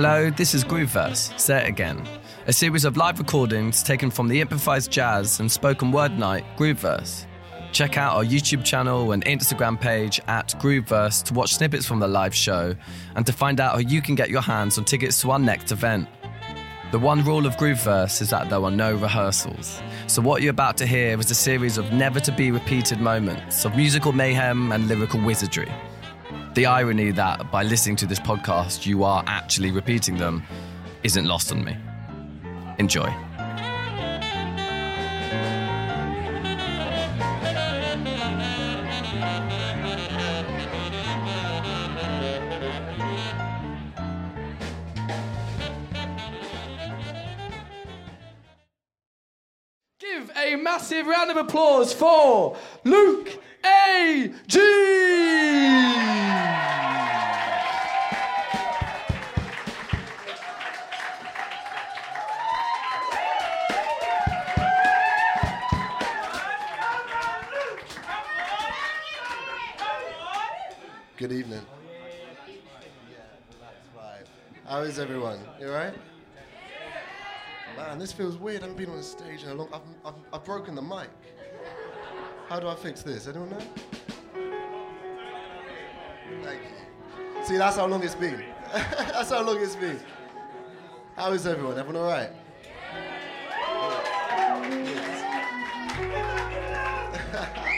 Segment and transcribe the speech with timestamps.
[0.00, 2.06] Hello, this is Grooveverse, Say It Again,
[2.46, 7.26] a series of live recordings taken from the improvised jazz and spoken word night Grooveverse.
[7.72, 12.06] Check out our YouTube channel and Instagram page at Grooveverse to watch snippets from the
[12.06, 12.76] live show
[13.16, 15.72] and to find out how you can get your hands on tickets to our next
[15.72, 16.06] event.
[16.92, 19.82] The one rule of Grooveverse is that there are no rehearsals.
[20.06, 23.64] So, what you're about to hear is a series of never to be repeated moments
[23.64, 25.72] of musical mayhem and lyrical wizardry.
[26.58, 30.42] The irony that by listening to this podcast you are actually repeating them
[31.04, 31.76] isn't lost on me.
[32.80, 33.06] Enjoy.
[50.00, 54.32] Give a massive round of applause for Luke A.
[54.48, 54.97] G.
[71.28, 71.60] Good evening.
[74.66, 75.38] How is everyone?
[75.60, 75.92] You alright?
[77.76, 78.62] Man, this feels weird.
[78.62, 79.68] I haven't been on a stage in a long.
[79.70, 81.10] I've, I've, I've broken the mic.
[82.48, 83.26] How do I fix this?
[83.26, 83.60] Anyone know?
[86.42, 87.44] Thank you.
[87.44, 88.42] See, that's how long it's been.
[88.72, 90.00] that's how long it's been.
[91.14, 91.78] How is everyone?
[91.78, 92.30] Everyone alright?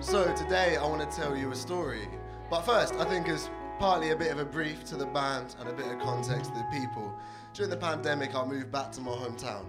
[0.00, 2.06] So today I want to tell you a story.
[2.50, 5.68] But first, I think as partly a bit of a brief to the band and
[5.68, 7.12] a bit of context to the people.
[7.52, 9.64] During the pandemic, I moved back to my hometown.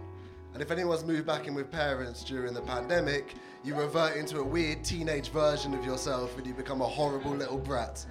[0.54, 4.44] And if anyone's moved back in with parents during the pandemic, you revert into a
[4.44, 8.06] weird teenage version of yourself and you become a horrible little brat.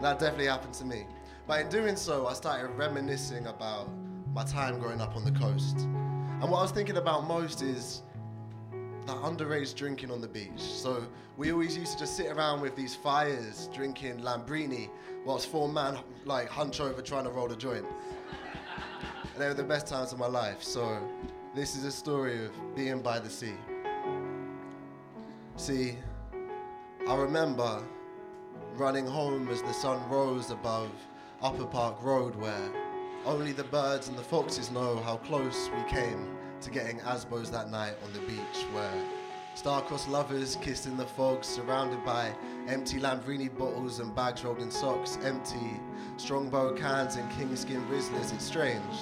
[0.00, 1.06] That definitely happened to me.
[1.46, 3.88] But in doing so, I started reminiscing about
[4.32, 5.78] my time growing up on the coast.
[5.78, 8.02] And what I was thinking about most is
[9.12, 10.58] that underage drinking on the beach.
[10.58, 11.06] So
[11.36, 14.88] we always used to just sit around with these fires drinking Lambrini
[15.24, 17.84] whilst four men like hunch over trying to roll a joint.
[19.32, 20.62] And they were the best times of my life.
[20.62, 20.98] So
[21.54, 23.54] this is a story of being by the sea.
[25.56, 25.98] See,
[27.06, 27.82] I remember
[28.74, 30.90] running home as the sun rose above
[31.42, 32.70] Upper Park Road where
[33.26, 37.70] only the birds and the foxes know how close we came to getting Asbos that
[37.70, 39.04] night on the beach where
[39.54, 42.32] star-crossed lovers kissed in the fog surrounded by
[42.68, 45.80] empty Lambrini bottles and bags rolled in socks, empty
[46.18, 48.32] strongbow cans and kingskin Rizlas.
[48.32, 48.94] It's strange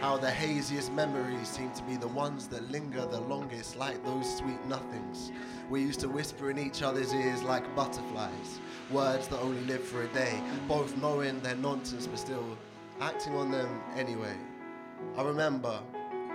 [0.00, 4.36] how the haziest memories seem to be the ones that linger the longest like those
[4.36, 5.32] sweet nothings.
[5.68, 8.60] We used to whisper in each other's ears like butterflies,
[8.90, 12.56] words that only live for a day, both knowing they're nonsense but still
[13.00, 14.36] acting on them anyway.
[15.16, 15.80] I remember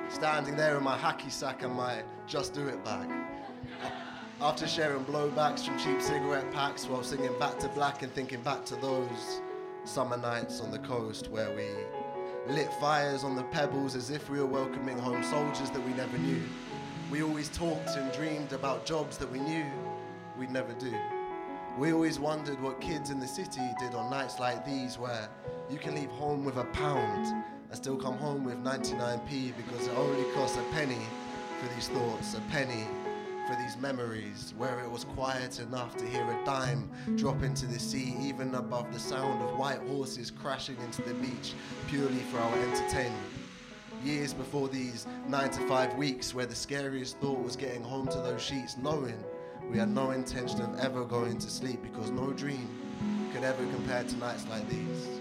[0.10, 3.10] standing there in my hacky sack and my Just Do It bag.
[4.42, 8.66] After sharing blowbacks from cheap cigarette packs while singing Back to Black and thinking back
[8.66, 9.42] to those
[9.84, 11.68] summer nights on the coast where we
[12.52, 16.18] lit fires on the pebbles as if we were welcoming home soldiers that we never
[16.18, 16.42] knew.
[17.12, 19.66] We always talked and dreamed about jobs that we knew
[20.38, 20.94] we'd never do.
[21.78, 25.30] We always wondered what kids in the city did on nights like these where
[25.70, 29.98] you can leave home with a pound and still come home with 99p because it
[29.98, 31.00] only costs a penny
[31.60, 32.86] for these thoughts, a penny
[33.48, 37.80] for these memories, where it was quiet enough to hear a dime drop into the
[37.80, 41.54] sea, even above the sound of white horses crashing into the beach
[41.88, 43.16] purely for our entertainment.
[44.04, 48.18] Years before these nine to five weeks, where the scariest thought was getting home to
[48.18, 49.24] those sheets, knowing
[49.70, 52.68] we had no intention of ever going to sleep because no dream
[53.34, 55.21] could ever compare to nights like these.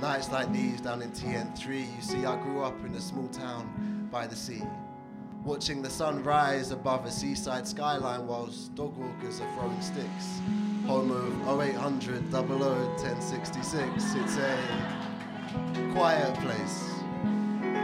[0.00, 4.08] Nights like these down in TN3, you see, I grew up in a small town
[4.12, 4.62] by the sea,
[5.44, 10.40] watching the sun rise above a seaside skyline whilst dog walkers are throwing sticks.
[10.86, 14.14] Home of 0800 00 1066.
[14.14, 14.56] It's a
[15.92, 16.88] quiet place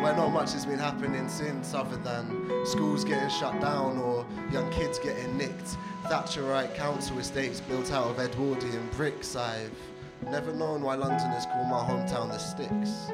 [0.01, 4.71] where not much has been happening since other than schools getting shut down or young
[4.71, 5.77] kids getting nicked.
[6.05, 9.35] Thatcherite council estates built out of Edwardian bricks.
[9.35, 9.73] I've
[10.31, 13.13] never known why Londoners call my hometown the Sticks.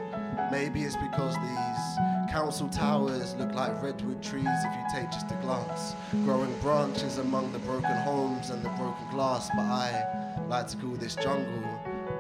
[0.51, 5.35] Maybe it's because these council towers look like redwood trees if you take just a
[5.37, 9.49] glance, growing branches among the broken homes and the broken glass.
[9.55, 11.63] But I like to call this jungle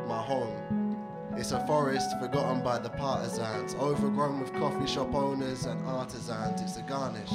[0.06, 0.96] my home.
[1.37, 6.60] It's a forest forgotten by the partisans, overgrown with coffee shop owners and artisans.
[6.60, 7.32] It's a garnish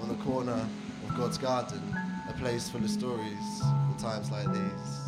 [0.00, 0.66] on the corner
[1.08, 1.82] of God's garden,
[2.28, 5.01] a place full of stories for times like these.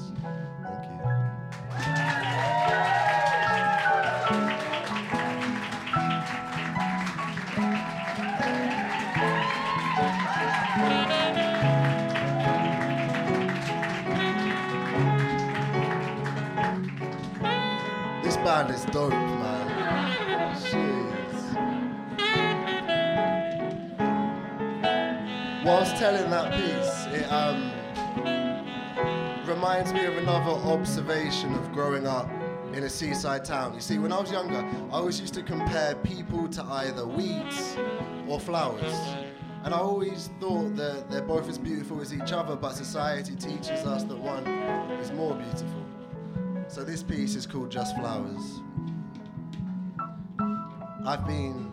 [18.54, 20.54] Band is dope, man.
[20.70, 21.34] Jeez.
[25.64, 27.72] Whilst telling that piece, it um,
[29.44, 32.30] reminds me of another observation of growing up
[32.72, 33.74] in a seaside town.
[33.74, 34.60] You see, when I was younger,
[34.92, 37.76] I always used to compare people to either weeds
[38.28, 38.94] or flowers.
[39.64, 43.84] And I always thought that they're both as beautiful as each other, but society teaches
[43.84, 44.46] us that one
[45.00, 45.83] is more beautiful.
[46.74, 48.60] So this piece is called Just Flowers.
[51.06, 51.72] I've been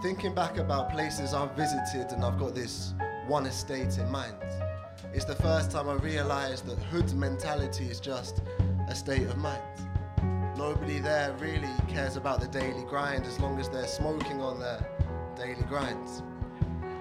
[0.00, 2.94] thinking back about places I've visited and I've got this
[3.26, 4.32] one estate in mind.
[5.12, 8.40] It's the first time I realised that hood mentality is just
[8.88, 9.60] a state of mind.
[10.56, 14.80] Nobody there really cares about the daily grind as long as they're smoking on their
[15.36, 16.22] daily grinds.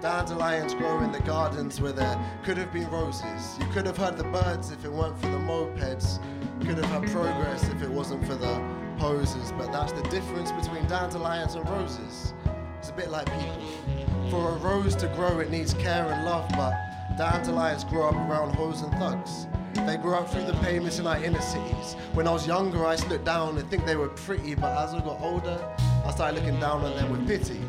[0.01, 3.57] Dandelions grow in the gardens where there could have been roses.
[3.59, 6.23] You could have heard the birds if it weren't for the mopeds.
[6.59, 8.63] You could have had progress if it wasn't for the
[8.99, 9.51] poses.
[9.53, 12.35] But that's the difference between dandelions and roses.
[12.77, 14.29] It's a bit like people.
[14.29, 16.75] For a rose to grow, it needs care and love, but
[17.17, 19.47] dandelions grow up around hoes and thugs.
[19.87, 21.95] They grew up through the pavements in our inner cities.
[22.13, 24.77] When I was younger, I used to look down and think they were pretty, but
[24.77, 25.59] as I got older,
[26.05, 27.61] I started looking down on them with pity.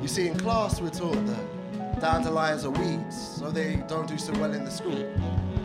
[0.00, 1.55] You see, in class, we're taught that
[2.00, 5.06] dandelions are weeds, so they don't do so well in the school.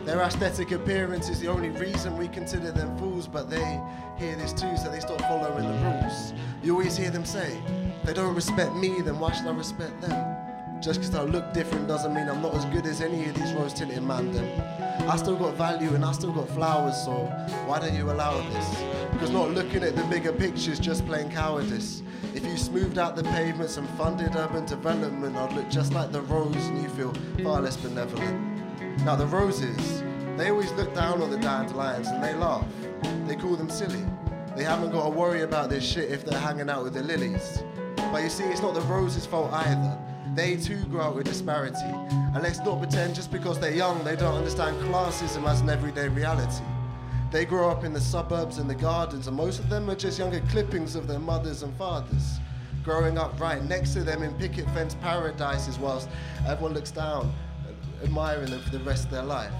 [0.04, 3.80] Their aesthetic appearance is the only reason we consider them fools, but they
[4.18, 6.32] hear this too, so they stop following the rules.
[6.62, 7.56] You always hear them say,
[8.04, 10.31] they don't respect me, then why should I respect them?
[10.82, 13.52] Just because I look different doesn't mean I'm not as good as any of these
[13.52, 14.36] rose tinted man.
[15.08, 17.26] I still got value and I still got flowers, so
[17.66, 18.82] why don't you allow this?
[19.12, 22.02] Because not looking at the bigger picture is just plain cowardice.
[22.34, 26.22] If you smoothed out the pavements and funded urban development, I'd look just like the
[26.22, 27.14] rose and you feel
[27.44, 28.40] far less benevolent.
[29.04, 30.02] Now, the roses,
[30.36, 32.66] they always look down on the dandelions and they laugh.
[33.28, 34.04] They call them silly.
[34.56, 37.62] They haven't got to worry about this shit if they're hanging out with the lilies.
[37.96, 40.01] But you see, it's not the roses' fault either.
[40.34, 41.76] They too grow up with disparity.
[41.84, 46.08] And let's not pretend just because they're young, they don't understand classism as an everyday
[46.08, 46.64] reality.
[47.30, 50.18] They grow up in the suburbs and the gardens, and most of them are just
[50.18, 52.38] younger clippings of their mothers and fathers.
[52.82, 56.08] Growing up right next to them in picket fence paradises, whilst
[56.46, 57.30] everyone looks down,
[58.02, 59.52] admiring them for the rest of their life.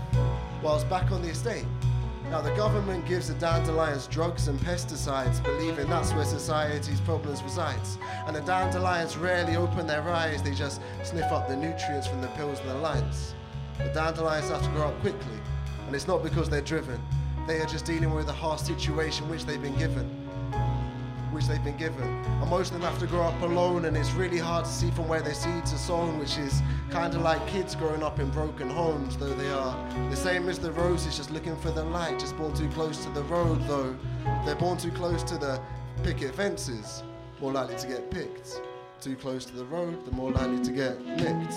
[0.62, 1.66] Whilst back on the estate,
[2.32, 7.98] now, the government gives the dandelions drugs and pesticides, believing that's where society's problems resides.
[8.26, 12.28] And the dandelions rarely open their eyes, they just sniff up the nutrients from the
[12.28, 13.34] pills and the lines.
[13.76, 15.38] The dandelions have to grow up quickly,
[15.86, 16.98] and it's not because they're driven.
[17.46, 20.21] They are just dealing with a harsh situation which they've been given
[21.32, 22.02] which they've been given.
[22.02, 24.90] And most of them have to grow up alone, and it's really hard to see
[24.90, 28.30] from where their seeds are sown, which is kind of like kids growing up in
[28.30, 29.76] broken homes, though they are
[30.10, 33.10] the same as the roses, just looking for the light, just born too close to
[33.10, 33.96] the road, though
[34.44, 35.60] they're born too close to the
[36.02, 37.02] picket fences,
[37.40, 38.60] more likely to get picked.
[39.02, 41.54] Too close to the road, they're more likely to get nicked.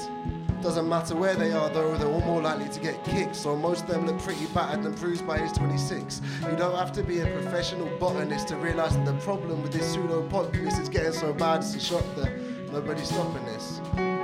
[0.64, 3.36] Doesn't matter where they are though, they're all more likely to get kicked.
[3.36, 6.22] So most of them look pretty battered and bruised by age 26.
[6.50, 9.94] You don't have to be a professional botanist to realise that the problem with this
[9.94, 12.36] pseudo populace is getting so bad it's a shock that
[12.72, 13.80] nobody's stopping this.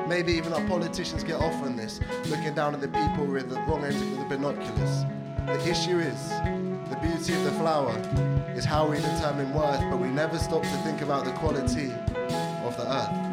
[0.08, 3.58] Maybe even our politicians get off on this, looking down at the people with the
[3.68, 5.06] wrong end of the binoculars.
[5.46, 6.30] The issue is,
[6.90, 7.96] the beauty of the flower
[8.56, 11.94] is how we determine worth, but we never stop to think about the quality
[12.92, 13.31] of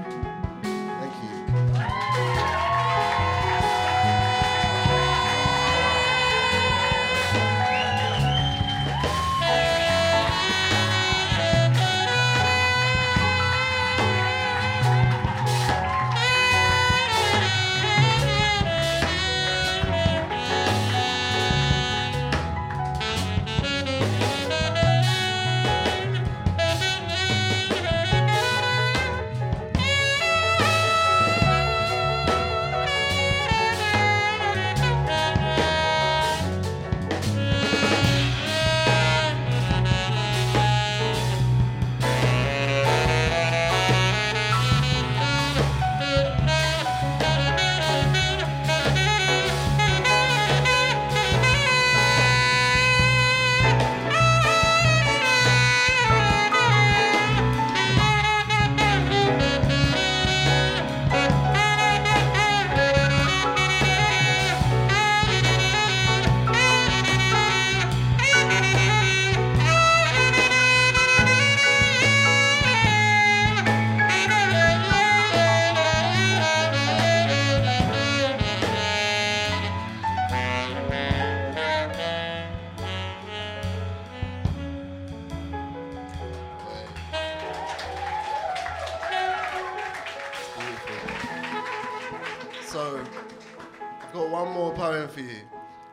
[95.18, 95.40] for you.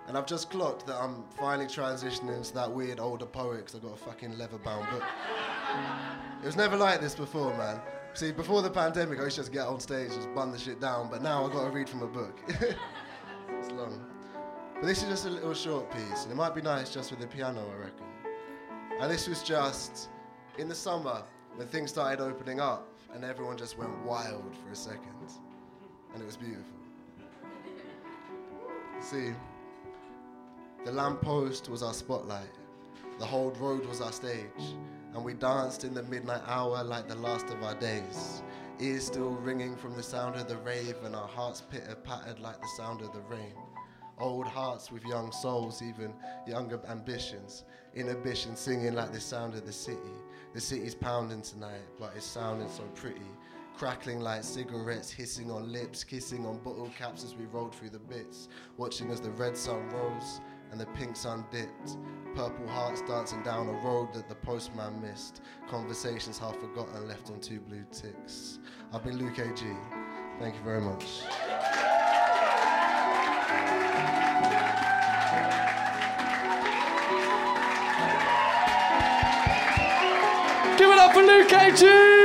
[0.07, 3.81] And I've just clocked that I'm finally transitioning into that weird older poet because I've
[3.81, 5.03] got a fucking leather bound book.
[6.43, 7.81] it was never like this before, man.
[8.13, 10.59] See, before the pandemic, I used to just get on stage, and just bun the
[10.59, 12.39] shit down, but now I've got to read from a book.
[12.47, 14.05] it's long.
[14.75, 17.19] But this is just a little short piece, and it might be nice just with
[17.19, 18.05] the piano, I reckon.
[19.01, 20.09] And this was just
[20.57, 21.23] in the summer
[21.55, 25.01] when things started opening up, and everyone just went wild for a second.
[26.13, 26.84] And it was beautiful.
[29.01, 29.33] See,
[30.83, 32.49] the lamppost was our spotlight,
[33.19, 34.75] the whole road was our stage,
[35.13, 38.41] and we danced in the midnight hour like the last of our days.
[38.79, 42.59] Ears still ringing from the sound of the rave, and our hearts pitter pattered like
[42.59, 43.53] the sound of the rain.
[44.17, 46.13] Old hearts with young souls, even
[46.47, 47.63] younger ambitions.
[47.93, 49.99] Inhibition singing like the sound of the city.
[50.53, 53.29] The city's pounding tonight, but it's sounding so pretty.
[53.77, 57.99] Crackling like cigarettes, hissing on lips, kissing on bottle caps as we rolled through the
[57.99, 58.47] bits.
[58.77, 60.39] Watching as the red sun rose
[60.71, 61.97] and the pink sun dipped.
[62.35, 65.41] Purple hearts dancing down a road that the postman missed.
[65.67, 68.59] Conversations half forgotten, left on two blue ticks.
[68.93, 69.65] I've been Luke AG.
[70.39, 71.23] Thank you very much.
[80.77, 82.24] Give it up for Luke AG!